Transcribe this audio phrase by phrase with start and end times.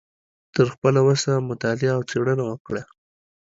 [0.53, 2.83] تر خپله وسه مطالعه او څیړنه وکړه